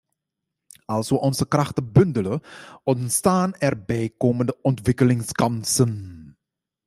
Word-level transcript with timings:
Als 0.87 1.09
wij 1.09 1.19
onze 1.19 1.47
krachten 1.47 1.91
bundelen 1.91 2.41
ontstaan 2.83 3.53
er 3.55 3.83
bijkomende 3.85 4.57
ontwikkelingskansen. 4.61 6.27